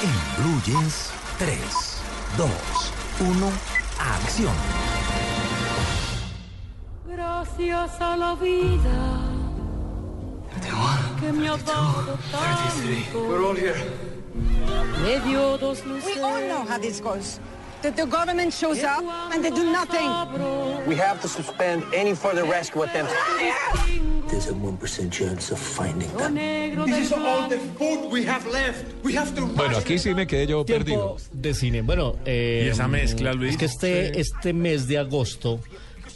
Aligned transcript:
En 0.00 0.42
Blue 0.42 0.60
Jeans, 0.64 1.10
3, 1.38 1.58
2, 2.36 2.48
1, 3.18 3.52
acción. 3.98 4.52
Gracias 7.04 8.00
a 8.00 8.16
la 8.16 8.34
vida 8.36 9.28
que 11.20 11.32
me 11.32 11.48
ha 11.48 11.56
dado 11.56 12.16
tanto. 12.30 13.28
We're 13.28 13.44
all 13.44 13.56
here. 13.56 13.74
Me 15.02 15.18
dio 15.28 15.58
dos 15.58 15.84
luces. 15.84 16.14
We 16.14 16.22
all 16.22 16.42
know 16.42 16.64
how 16.64 16.78
this 16.78 17.00
goes. 17.00 17.40
That 17.82 17.96
the 17.96 18.06
government 18.06 18.52
shows 18.52 18.84
up 18.84 19.02
and 19.32 19.42
they 19.42 19.50
do 19.50 19.64
nothing. 19.64 20.08
We 20.86 20.94
have 20.94 21.20
to 21.22 21.28
suspend 21.28 21.82
any 21.92 22.14
further 22.14 22.44
rescue 22.44 22.82
attempts. 22.82 23.12
There's 24.30 24.48
a 24.48 24.52
1% 24.52 25.10
chance 25.10 25.50
of 25.52 25.58
finding 25.58 26.10
them. 26.16 26.34
This 26.86 27.06
is 27.06 27.12
all 27.12 27.48
the 27.48 27.58
food 27.78 28.10
we 28.12 28.26
have 28.26 28.46
left. 28.46 28.84
We 29.02 29.16
have 29.16 29.34
to. 29.36 29.46
Bueno, 29.46 29.78
aquí 29.78 29.98
sí 29.98 30.14
me 30.14 30.26
quedé 30.26 30.46
yo 30.46 30.64
perdido. 30.66 31.16
Tiempo 31.16 31.20
de 31.32 31.54
cine. 31.54 31.82
Bueno, 31.82 32.16
eh, 32.26 32.64
Y 32.66 32.68
esa 32.68 32.88
mezcla, 32.88 33.32
Luis. 33.32 33.52
Es 33.52 33.56
que 33.58 33.64
este, 33.64 34.20
este 34.20 34.52
mes 34.52 34.86
de 34.86 34.98
agosto 34.98 35.60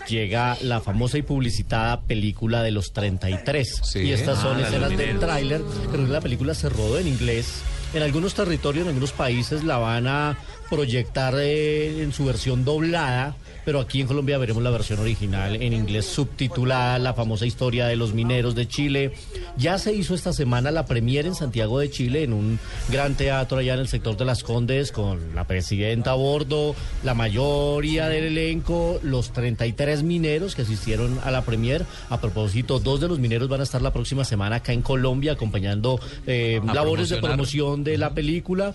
llega 0.08 0.58
la 0.62 0.80
famosa 0.80 1.16
y 1.16 1.22
publicitada 1.22 2.02
película 2.02 2.62
de 2.62 2.70
los 2.72 2.92
33. 2.92 3.80
Sí. 3.84 4.00
Y 4.00 4.12
estas 4.12 4.40
son 4.40 4.58
Ah, 4.58 4.66
escenas 4.66 4.96
del 4.96 5.18
tráiler. 5.18 5.62
Pero 5.90 6.06
la 6.06 6.20
película 6.20 6.55
se 6.55 6.68
rodó 6.68 6.98
en 6.98 7.08
inglés. 7.08 7.62
En 7.94 8.02
algunos 8.02 8.32
territorios, 8.32 8.84
en 8.84 8.88
algunos 8.88 9.12
países 9.12 9.64
la 9.64 9.76
van 9.76 10.06
a 10.06 10.38
proyectar 10.70 11.34
eh, 11.36 12.02
en 12.02 12.14
su 12.14 12.24
versión 12.24 12.64
doblada. 12.64 13.36
Pero 13.64 13.78
aquí 13.78 14.00
en 14.00 14.08
Colombia 14.08 14.38
veremos 14.38 14.60
la 14.60 14.70
versión 14.70 14.98
original 14.98 15.54
en 15.54 15.72
inglés 15.72 16.06
subtitulada, 16.06 16.98
la 16.98 17.14
famosa 17.14 17.46
historia 17.46 17.86
de 17.86 17.94
los 17.94 18.12
mineros 18.12 18.56
de 18.56 18.66
Chile. 18.66 19.12
Ya 19.56 19.78
se 19.78 19.92
hizo 19.92 20.16
esta 20.16 20.32
semana 20.32 20.72
la 20.72 20.84
premier 20.84 21.26
en 21.26 21.36
Santiago 21.36 21.78
de 21.78 21.88
Chile, 21.88 22.24
en 22.24 22.32
un 22.32 22.58
gran 22.90 23.14
teatro 23.14 23.58
allá 23.58 23.74
en 23.74 23.80
el 23.80 23.86
sector 23.88 24.16
de 24.16 24.24
Las 24.24 24.42
Condes, 24.42 24.90
con 24.90 25.36
la 25.36 25.46
presidenta 25.46 26.12
a 26.12 26.14
bordo, 26.14 26.74
la 27.04 27.14
mayoría 27.14 28.08
del 28.08 28.24
elenco, 28.24 28.98
los 29.04 29.32
33 29.32 30.02
mineros 30.02 30.56
que 30.56 30.62
asistieron 30.62 31.20
a 31.22 31.30
la 31.30 31.42
premier. 31.42 31.86
A 32.10 32.20
propósito, 32.20 32.80
dos 32.80 33.00
de 33.00 33.06
los 33.06 33.20
mineros 33.20 33.48
van 33.48 33.60
a 33.60 33.64
estar 33.64 33.80
la 33.80 33.92
próxima 33.92 34.24
semana 34.24 34.56
acá 34.56 34.72
en 34.72 34.82
Colombia 34.82 35.32
acompañando 35.32 36.00
eh, 36.27 36.60
labores 36.72 37.10
de 37.10 37.18
promocionar. 37.18 37.81
De 37.84 37.98
la 37.98 38.11
película. 38.14 38.75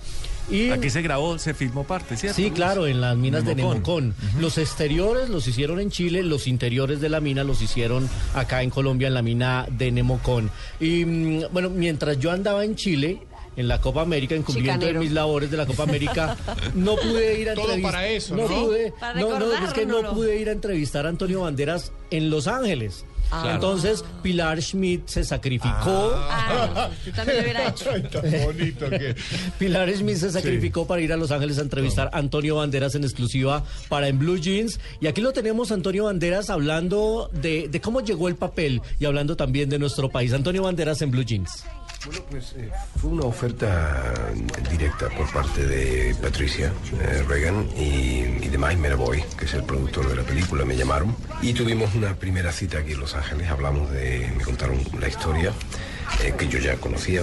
Y 0.50 0.70
Aquí 0.70 0.90
se 0.90 1.02
grabó, 1.02 1.38
se 1.40 1.54
filmó 1.54 1.84
parte, 1.84 2.16
¿cierto? 2.16 2.38
Sí, 2.38 2.52
claro, 2.52 2.88
en 2.88 3.02
las 3.02 3.18
minas 3.18 3.44
de 3.46 3.54
Nemocón. 3.56 4.14
Los 4.40 4.58
exteriores 4.58 5.30
los 5.30 5.46
hicieron 5.48 5.80
en 5.82 5.92
Chile, 5.92 6.24
los 6.24 6.48
interiores 6.48 7.02
de 7.02 7.10
la 7.10 7.20
mina 7.20 7.44
los 7.44 7.62
hicieron 7.62 8.10
acá 8.34 8.64
en 8.64 8.70
Colombia, 8.70 9.10
en 9.10 9.14
la 9.14 9.22
mina 9.22 9.68
de 9.70 9.92
Nemocón. 9.92 10.50
Y 10.80 11.04
mm, 11.04 11.44
bueno, 11.52 11.70
mientras 11.70 12.18
yo 12.20 12.32
andaba 12.32 12.64
en 12.64 12.76
Chile, 12.76 13.20
en 13.58 13.68
la 13.68 13.82
Copa 13.82 14.04
América, 14.04 14.36
en 14.36 14.44
cumplimiento 14.44 14.86
de 14.86 14.94
mis 14.94 15.12
labores 15.12 15.52
de 15.52 15.58
la 15.58 15.66
Copa 15.66 15.84
América, 15.84 16.38
no 16.76 16.96
pude 16.96 17.42
ir 17.42 17.50
a 17.50 17.54
Todo 17.56 17.64
entrevistar. 17.66 17.92
para 17.92 18.08
eso, 18.08 18.36
no 18.38 18.48
¿no? 18.48 18.66
pude, 18.68 18.94
para 18.98 19.20
no, 19.20 19.40
no, 19.40 19.52
es 19.52 19.74
que 19.74 19.86
no 19.86 20.14
pude 20.14 20.40
ir 20.40 20.48
a 20.48 20.52
entrevistar 20.54 21.06
a 21.08 21.10
Antonio 21.10 21.42
Banderas 21.42 21.92
en 22.12 22.30
Los 22.30 22.48
Ángeles. 22.48 23.04
Claro. 23.30 23.52
Entonces, 23.52 24.06
Pilar 24.24 24.62
Schmidt 24.62 25.08
se 25.08 25.24
sacrificó. 25.24 26.12
Ah, 26.16 26.90
yo 27.06 27.12
también 27.14 27.38
lo 27.38 27.44
hubiera 27.44 27.68
hecho. 27.70 27.90
Ay, 27.94 28.02
tan 28.04 28.24
bonito 28.44 28.90
que. 28.90 29.16
Pilar 29.60 29.92
Smith 29.94 30.18
se 30.18 30.32
sacrificó 30.32 30.88
para 30.88 31.02
ir 31.02 31.12
a 31.14 31.18
Los 31.18 31.32
Ángeles 31.32 31.58
a 31.58 31.62
entrevistar 31.62 32.10
a 32.14 32.18
Antonio 32.18 32.56
Banderas 32.56 32.96
en 32.96 33.04
exclusiva 33.04 33.64
para 33.90 34.08
En 34.08 34.20
Blue 34.20 34.38
Jeans. 34.38 34.80
Y 35.02 35.08
aquí 35.08 35.22
lo 35.22 35.34
tenemos, 35.34 35.72
Antonio 35.72 36.06
Banderas, 36.06 36.50
hablando 36.50 37.30
de, 37.34 37.68
de 37.68 37.82
cómo 37.82 38.02
llegó 38.02 38.28
el 38.28 38.36
papel 38.36 38.82
y 39.00 39.06
hablando 39.06 39.36
también 39.36 39.70
de 39.70 39.80
nuestro 39.80 40.10
país. 40.10 40.34
Antonio 40.34 40.64
Banderas 40.64 41.02
en 41.02 41.12
Blue 41.12 41.24
Jeans. 41.24 41.64
Bueno, 42.06 42.22
pues 42.30 42.54
eh, 42.58 42.70
fue 42.98 43.10
una 43.10 43.24
oferta 43.26 44.14
directa 44.70 45.10
por 45.10 45.32
parte 45.32 45.66
de 45.66 46.16
Patricia 46.22 46.72
eh, 47.02 47.24
Reagan 47.28 47.68
y, 47.76 48.46
y 48.46 48.48
de 48.50 48.58
Mike 48.58 48.78
Meravoy, 48.78 49.24
que 49.38 49.46
es 49.46 49.54
el 49.54 49.64
productor 49.64 50.08
de 50.08 50.16
la 50.16 50.24
película, 50.24 50.64
me 50.64 50.78
llamaron. 50.78 51.16
Y 51.42 51.54
tuvimos 51.54 51.96
una 51.96 52.16
primera 52.16 52.52
cita 52.52 52.80
aquí 52.80 52.94
en 52.94 53.00
Los 53.00 53.16
Ángeles, 53.16 53.50
hablamos 53.50 53.92
de, 53.92 54.32
me 54.38 54.44
contaron 54.44 54.80
la 55.00 55.08
historia 55.08 55.52
eh, 56.24 56.34
que 56.38 56.48
yo 56.48 56.60
ya 56.60 56.76
conocía, 56.78 57.22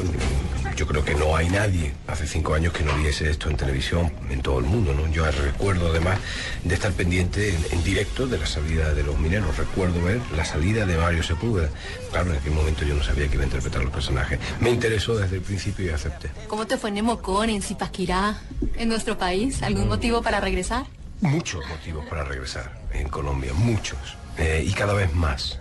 yo 0.76 0.86
creo 0.86 1.04
que 1.04 1.14
no 1.14 1.36
hay 1.36 1.48
nadie 1.48 1.92
hace 2.06 2.26
cinco 2.26 2.54
años 2.54 2.72
que 2.72 2.82
no 2.82 2.94
viese 2.96 3.30
esto 3.30 3.48
en 3.48 3.56
televisión 3.56 4.12
en 4.30 4.42
todo 4.42 4.58
el 4.58 4.64
mundo, 4.64 4.92
¿no? 4.94 5.08
Yo 5.12 5.24
recuerdo 5.30 5.90
además 5.90 6.18
de 6.64 6.74
estar 6.74 6.92
pendiente 6.92 7.50
en, 7.50 7.64
en 7.70 7.84
directo 7.84 8.26
de 8.26 8.38
la 8.38 8.46
salida 8.46 8.92
de 8.94 9.02
los 9.02 9.18
mineros, 9.18 9.56
recuerdo 9.56 10.02
ver 10.02 10.20
la 10.36 10.44
salida 10.44 10.86
de 10.86 10.96
Mario 10.96 11.22
Sepúlveda, 11.22 11.70
claro, 12.10 12.30
en 12.30 12.38
aquel 12.38 12.52
momento 12.52 12.84
yo 12.84 12.94
no 12.94 13.02
sabía 13.02 13.28
que 13.28 13.34
iba 13.34 13.42
a 13.42 13.46
interpretar 13.46 13.82
los 13.82 13.92
personajes, 13.92 14.38
me 14.60 14.70
interesó 14.70 15.16
desde 15.16 15.36
el 15.36 15.42
principio 15.42 15.86
y 15.86 15.88
acepté. 15.90 16.30
¿Cómo 16.48 16.66
te 16.66 16.76
fue 16.76 16.90
en 16.90 16.96
Nemocón, 16.96 17.50
en 17.50 17.62
Zipaquirá, 17.62 18.38
en 18.76 18.88
nuestro 18.88 19.16
país? 19.18 19.62
¿Algún 19.62 19.88
motivo 19.88 20.22
para 20.22 20.40
regresar? 20.40 20.86
Muchos 21.20 21.66
motivos 21.68 22.04
para 22.06 22.24
regresar 22.24 22.82
en 22.92 23.08
Colombia, 23.08 23.52
muchos, 23.54 23.98
eh, 24.36 24.64
y 24.66 24.72
cada 24.72 24.94
vez 24.94 25.14
más. 25.14 25.58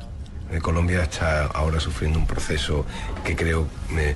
Colombia 0.62 1.04
está 1.04 1.46
ahora 1.46 1.80
sufriendo 1.80 2.20
un 2.20 2.28
proceso 2.28 2.86
que 3.24 3.36
creo 3.36 3.68
eh, 3.98 4.16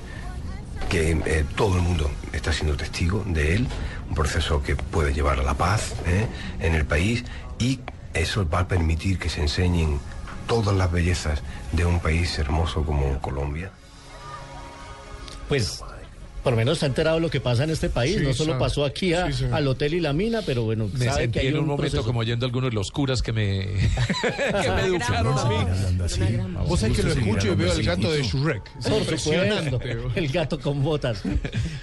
que 0.88 1.10
eh, 1.12 1.44
todo 1.56 1.76
el 1.76 1.82
mundo 1.82 2.10
está 2.32 2.52
siendo 2.52 2.76
testigo 2.76 3.22
de 3.26 3.54
él, 3.54 3.68
un 4.08 4.14
proceso 4.14 4.62
que 4.62 4.76
puede 4.76 5.12
llevar 5.12 5.40
a 5.40 5.42
la 5.42 5.54
paz 5.54 5.94
eh, 6.06 6.26
en 6.60 6.74
el 6.74 6.86
país 6.86 7.24
y 7.58 7.80
eso 8.14 8.48
va 8.48 8.60
a 8.60 8.68
permitir 8.68 9.18
que 9.18 9.28
se 9.28 9.42
enseñen 9.42 10.00
todas 10.46 10.74
las 10.74 10.90
bellezas 10.90 11.42
de 11.72 11.84
un 11.84 12.00
país 12.00 12.38
hermoso 12.38 12.84
como 12.84 13.20
Colombia. 13.20 13.70
Pues 15.48 15.82
por 16.48 16.54
lo 16.54 16.56
menos 16.56 16.78
se 16.78 16.86
ha 16.86 16.88
enterado 16.88 17.20
lo 17.20 17.28
que 17.28 17.40
pasa 17.40 17.64
en 17.64 17.70
este 17.70 17.90
país. 17.90 18.16
Sí, 18.16 18.22
no 18.24 18.32
solo 18.32 18.52
sabe. 18.52 18.60
pasó 18.64 18.84
aquí 18.86 19.12
a- 19.12 19.30
Sí, 19.30 19.44
al 19.52 19.68
hotel 19.68 19.92
y 19.92 20.00
la 20.00 20.14
mina, 20.14 20.40
pero 20.46 20.62
bueno, 20.62 20.88
Me 20.94 21.04
sabe 21.04 21.22
sentí 21.24 21.32
que 21.34 21.40
hay 21.40 21.46
en 21.48 21.54
un, 21.56 21.60
un 21.60 21.66
momento 21.66 21.82
proceso. 21.90 22.04
como 22.06 22.20
oyendo 22.20 22.46
a 22.46 22.48
algunos 22.48 22.70
de 22.70 22.74
los 22.74 22.90
curas 22.90 23.20
que 23.20 23.32
me, 23.34 23.66
que 24.62 24.70
me 24.70 24.84
educaron 24.86 25.36
a 25.38 25.44
mí. 25.44 25.56
Vos 26.66 26.80
sabés 26.80 26.96
que 26.96 27.02
lo 27.02 27.12
escucho 27.12 27.52
y 27.52 27.54
veo 27.54 27.70
el 27.72 27.82
gato 27.82 28.10
de 28.10 28.22
Shrek. 28.22 28.62
El 30.14 30.28
gato 30.28 30.58
con 30.58 30.82
botas 30.82 31.22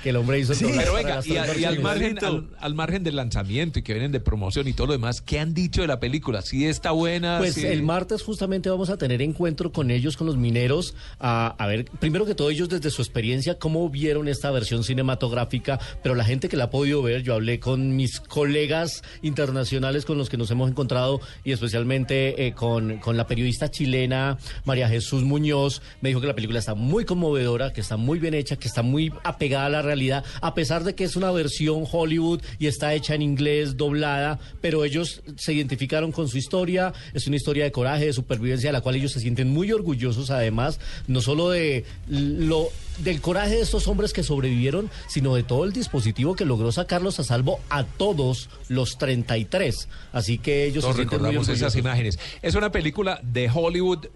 que 0.03 0.09
el 0.09 0.15
hombre 0.15 0.39
hizo. 0.39 0.53
Pero 0.59 0.93
venga, 0.95 1.15
las 1.17 1.27
y, 1.27 1.31
tres 1.33 1.49
a- 1.49 1.59
y 1.59 1.65
al, 1.65 1.79
margen, 1.79 2.17
al, 2.25 2.47
al 2.59 2.73
margen 2.75 3.03
del 3.03 3.15
lanzamiento 3.17 3.79
y 3.79 3.81
que 3.83 3.93
vienen 3.93 4.11
de 4.11 4.19
promoción 4.19 4.67
y 4.67 4.73
todo 4.73 4.87
lo 4.87 4.93
demás, 4.93 5.21
¿qué 5.21 5.39
han 5.39 5.53
dicho 5.53 5.81
de 5.81 5.87
la 5.87 5.99
película? 5.99 6.41
¿Si 6.41 6.65
está 6.65 6.91
buena? 6.91 7.37
Pues 7.37 7.53
¿Sí? 7.55 7.65
el 7.65 7.83
martes 7.83 8.23
justamente 8.23 8.69
vamos 8.69 8.89
a 8.89 8.97
tener 8.97 9.21
encuentro 9.21 9.71
con 9.71 9.91
ellos, 9.91 10.17
con 10.17 10.27
los 10.27 10.37
mineros, 10.37 10.95
a, 11.19 11.55
a 11.57 11.67
ver, 11.67 11.85
primero 11.99 12.25
que 12.25 12.35
todo 12.35 12.49
ellos 12.49 12.69
desde 12.69 12.89
su 12.89 13.01
experiencia, 13.01 13.59
cómo 13.59 13.89
vieron 13.89 14.27
esta 14.27 14.51
versión 14.55 14.83
cinematográfica, 14.83 15.79
pero 16.01 16.15
la 16.15 16.23
gente 16.23 16.49
que 16.49 16.57
la 16.57 16.65
ha 16.65 16.69
podido 16.71 17.03
ver, 17.03 17.21
yo 17.21 17.35
hablé 17.35 17.59
con 17.59 17.95
mis 17.95 18.19
colegas 18.19 19.03
internacionales 19.21 20.05
con 20.05 20.17
los 20.17 20.29
que 20.29 20.37
nos 20.37 20.49
hemos 20.49 20.69
encontrado 20.69 21.21
y 21.43 21.51
especialmente 21.51 22.47
eh, 22.47 22.53
con, 22.53 22.97
con 22.97 23.17
la 23.17 23.27
periodista 23.27 23.69
chilena 23.69 24.37
María 24.63 24.89
Jesús 24.89 25.23
Muñoz, 25.23 25.81
me 26.01 26.09
dijo 26.09 26.21
que 26.21 26.27
la 26.27 26.35
película 26.35 26.59
está 26.59 26.73
muy 26.73 27.05
conmovedora, 27.05 27.73
que 27.73 27.81
está 27.81 27.97
muy 27.97 28.17
bien 28.17 28.33
hecha, 28.33 28.55
que 28.55 28.67
está 28.67 28.81
muy 28.81 29.13
apegada 29.23 29.67
a 29.67 29.69
la 29.69 29.81
realidad, 29.81 30.23
a 30.41 30.55
pesar 30.55 30.83
de 30.83 30.95
que 30.95 31.03
es 31.03 31.15
una 31.15 31.31
versión 31.31 31.85
Hollywood 31.91 32.41
y 32.57 32.67
está 32.67 32.93
hecha 32.93 33.13
en 33.13 33.21
inglés, 33.21 33.77
doblada, 33.77 34.39
pero 34.61 34.83
ellos 34.83 35.21
se 35.35 35.53
identificaron 35.53 36.11
con 36.11 36.27
su 36.27 36.37
historia, 36.37 36.93
es 37.13 37.27
una 37.27 37.35
historia 37.35 37.65
de 37.65 37.71
coraje, 37.71 38.05
de 38.05 38.13
supervivencia, 38.13 38.69
de 38.69 38.73
la 38.73 38.81
cual 38.81 38.95
ellos 38.95 39.11
se 39.11 39.19
sienten 39.19 39.49
muy 39.49 39.71
orgullosos, 39.71 40.29
además, 40.31 40.79
no 41.07 41.21
solo 41.21 41.49
de 41.49 41.85
lo 42.07 42.69
del 42.99 43.19
coraje 43.19 43.55
de 43.55 43.61
estos 43.61 43.87
hombres 43.87 44.13
que 44.13 44.23
sobrevivieron, 44.35 44.89
sino 45.07 45.35
de 45.35 45.43
todo 45.43 45.63
el 45.63 45.71
dispositivo 45.71 46.35
que 46.35 46.45
logró 46.45 46.71
sacarlos 46.71 47.19
a 47.19 47.23
salvo 47.23 47.59
a 47.69 47.83
todos 47.83 48.49
los 48.67 48.97
33. 48.97 49.87
Así 50.11 50.37
que 50.37 50.65
ellos 50.65 50.83
Todos 50.83 50.95
se 50.95 51.03
sienten 51.03 51.19
muy 51.21 51.29
recordamos 51.29 51.49
esas 51.49 51.75
imágenes. 51.75 52.19
Es 52.41 52.55
una 52.55 52.71
película 52.71 53.19
de 53.23 53.49
Hollywood 53.53 54.07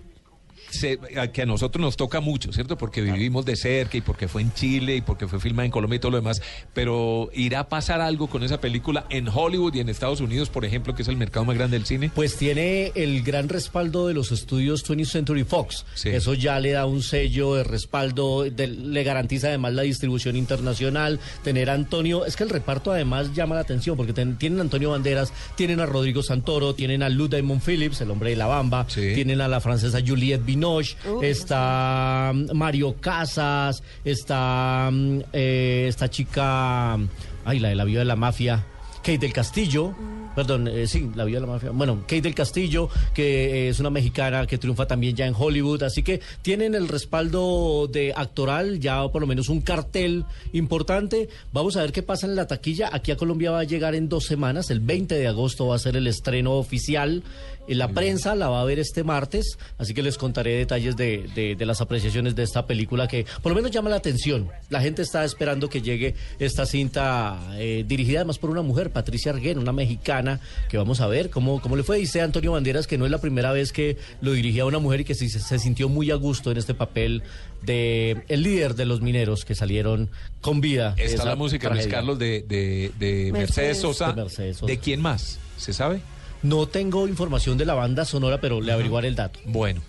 se- 0.70 1.00
que 1.34 1.42
a 1.42 1.46
nosotros 1.46 1.82
nos 1.82 1.98
toca 1.98 2.20
mucho, 2.20 2.52
¿cierto? 2.54 2.78
Porque 2.78 3.02
vivimos 3.02 3.46
de 3.46 3.56
cerca 3.56 3.98
y 3.98 4.02
porque 4.02 4.28
fue 4.28 4.42
en 4.42 4.54
Chile 4.54 4.96
y 4.98 5.02
porque 5.02 5.28
fue 5.28 5.40
filmada 5.40 5.66
en 5.66 5.72
Colombia 5.72 5.98
y 5.98 6.00
todo 6.00 6.12
lo 6.12 6.18
demás. 6.18 6.42
Pero 6.74 7.30
¿irá 7.34 7.62
a 7.62 7.70
pasar 7.70 8.02
algo 8.02 8.28
con 8.28 8.44
esa 8.44 8.60
película 8.62 9.06
en 9.10 9.28
Hollywood 9.28 9.74
y 9.76 9.80
en 9.80 9.90
Estados 9.90 10.22
Unidos, 10.22 10.50
por 10.50 10.66
ejemplo, 10.66 10.96
que 10.96 11.02
es 11.02 11.08
el 11.08 11.18
mercado 11.18 11.46
más 11.46 11.56
grande 11.58 11.78
del 11.78 11.86
cine? 11.86 12.12
Pues 12.14 12.36
tiene 12.38 12.92
el 12.96 13.24
gran 13.24 13.50
respaldo 13.50 14.08
de 14.08 14.14
los 14.14 14.32
estudios 14.32 14.84
20th 14.84 15.06
Century 15.10 15.44
Fox. 15.44 15.86
Sí. 15.96 16.10
Eso 16.10 16.34
ya 16.34 16.60
le 16.60 16.72
da 16.72 16.86
un 16.86 17.02
sello 17.04 17.56
de 17.56 17.64
respaldo, 17.64 18.44
de- 18.44 18.68
le 18.68 19.04
garantiza 19.04 19.48
además 19.48 19.74
la 19.74 19.82
distribución 19.84 20.36
internacional. 20.36 21.20
Tener 21.44 21.70
a 21.70 21.74
Antonio, 21.74 22.26
es 22.26 22.36
que 22.36 22.44
el 22.44 22.50
reparto 22.50 22.92
además 22.92 23.34
llama 23.34 23.56
la 23.56 23.62
atención 23.62 23.98
porque 23.98 24.14
ten- 24.14 24.38
tienen 24.38 24.60
a 24.60 24.62
Antonio 24.64 24.92
Banderas, 24.92 25.34
tienen 25.56 25.80
a 25.80 25.86
Rodrigo 25.86 26.22
Santoro, 26.24 26.76
tienen 26.76 27.04
a 27.04 27.10
Lou 27.10 27.28
Diamond 27.28 27.62
Phillips, 27.62 28.02
el 28.02 28.12
hombre 28.12 28.30
de 28.32 28.36
la 28.36 28.46
bamba, 28.48 28.86
tienen 29.16 29.42
a 29.42 29.48
la 29.48 29.60
francesa 29.60 30.00
Juliette 30.06 30.46
Binoche, 30.46 30.59
está 31.22 32.32
mm, 32.34 32.56
Mario 32.56 32.96
Casas, 33.00 33.84
está 34.04 34.90
mm, 34.92 35.20
eh, 35.34 35.86
esta 35.88 36.10
chica, 36.10 36.98
ay, 37.46 37.60
la 37.60 37.70
de 37.70 37.76
la 37.76 37.84
vida 37.86 38.00
de 38.00 38.06
la 38.06 38.16
mafia. 38.16 38.66
Kate 38.98 39.18
del 39.20 39.34
Castillo, 39.34 39.96
perdón, 40.36 40.68
eh, 40.68 40.88
sí, 40.88 41.10
la 41.16 41.26
vida 41.26 41.40
de 41.40 41.46
la 41.48 41.52
mafia. 41.54 41.72
Bueno, 41.72 42.02
Kate 42.02 42.22
del 42.22 42.36
Castillo, 42.36 42.90
que 43.14 43.66
eh, 43.66 43.70
es 43.70 43.80
una 43.80 43.90
mexicana 43.90 44.46
que 44.48 44.58
triunfa 44.58 44.86
también 44.88 45.16
ya 45.16 45.26
en 45.28 45.34
Hollywood, 45.38 45.84
así 45.84 46.04
que 46.04 46.22
tienen 46.42 46.76
el 46.76 46.88
respaldo 46.88 47.88
de 47.92 48.14
actoral, 48.16 48.80
ya 48.80 49.08
por 49.10 49.22
lo 49.22 49.28
menos 49.28 49.50
un 49.50 49.62
cartel 49.62 50.26
importante. 50.54 51.30
Vamos 51.54 51.76
a 51.78 51.82
ver 51.82 51.92
qué 51.92 52.04
pasa 52.04 52.28
en 52.28 52.36
la 52.36 52.48
taquilla. 52.48 52.90
Aquí 52.94 53.12
a 53.12 53.18
Colombia 53.18 53.52
va 53.52 53.60
a 53.60 53.64
llegar 53.64 53.96
en 53.96 54.10
dos 54.10 54.26
semanas, 54.26 54.70
el 54.70 54.80
20 54.80 55.16
de 55.16 55.28
agosto 55.28 55.68
va 55.68 55.76
a 55.76 55.80
ser 55.80 55.96
el 55.96 56.08
estreno 56.08 56.54
oficial. 56.54 57.24
Eh, 57.68 57.76
La 57.76 57.88
prensa 57.90 58.34
la 58.36 58.50
va 58.50 58.62
a 58.62 58.66
ver 58.66 58.80
este 58.80 59.04
martes, 59.04 59.58
así 59.78 59.94
que 59.94 60.02
les 60.02 60.18
contaré 60.18 60.56
detalles 60.58 60.96
de, 60.96 61.30
de- 61.36 61.56
de 61.56 61.66
las 61.66 61.82
apreciaciones 61.82 62.36
de 62.36 62.44
esta 62.44 62.66
película 62.66 63.08
que 63.08 63.26
por 63.44 63.52
lo 63.52 63.56
menos 63.56 63.72
llama 63.72 63.90
la 63.90 63.98
atención. 63.98 64.50
La 64.70 64.82
gente 64.82 65.02
está 65.04 65.24
esperando 65.24 65.70
que 65.70 65.82
llegue 65.82 66.16
esta 66.40 66.66
cinta 66.66 67.40
eh, 67.58 67.84
dirigida 67.88 68.20
además 68.20 68.40
por 68.40 68.50
una 68.50 68.62
mujer, 68.64 68.92
Patricia 68.92 69.32
Arguén, 69.32 69.60
una 69.60 69.72
mexicana, 69.72 70.19
que 70.70 70.78
vamos 70.78 71.02
a 71.02 71.08
ver 71.08 71.30
cómo, 71.30 71.62
cómo 71.62 71.76
le 71.76 71.84
fue. 71.84 71.98
Dice 71.98 72.22
Antonio 72.22 72.52
Banderas 72.52 72.88
que 72.88 72.98
no 72.98 73.06
es 73.06 73.12
la 73.12 73.20
primera 73.20 73.52
vez 73.52 73.72
que 73.72 73.98
lo 74.22 74.34
dirigía 74.34 74.66
una 74.66 74.80
mujer 74.80 75.02
y 75.02 75.06
que 75.06 75.16
sí 75.16 75.30
se, 75.30 75.40
se 75.40 75.60
sintió 75.60 75.90
muy 75.90 76.12
a 76.12 76.16
gusto 76.16 76.52
en 76.52 76.58
este 76.58 76.74
papel 76.74 77.24
de 77.62 78.24
el 78.28 78.44
líder 78.44 78.76
de 78.76 78.86
los 78.86 79.02
mineros 79.02 79.46
que 79.46 79.56
salieron 79.56 80.10
con 80.42 80.62
vida. 80.62 80.96
Está 80.98 81.26
la 81.26 81.36
música, 81.36 81.70
Luis. 81.70 81.88
Carlos, 81.88 82.20
de, 82.20 82.46
de, 82.48 82.92
de 83.00 83.32
Mercedes, 83.32 83.34
Mercedes. 83.34 83.78
Sosa. 83.80 84.08
De 84.08 84.22
Mercedes 84.22 84.58
Sosa. 84.58 84.66
¿De 84.68 84.78
quién 84.78 85.02
más? 85.02 85.40
¿Se 85.58 85.74
sabe? 85.74 86.02
No 86.42 86.68
tengo 86.68 87.08
información 87.08 87.58
de 87.58 87.66
la 87.66 87.74
banda 87.74 88.06
sonora, 88.06 88.40
pero 88.40 88.62
le 88.62 88.72
averiguaré 88.72 89.10
el 89.10 89.16
dato. 89.16 89.40
Bueno. 89.46 89.82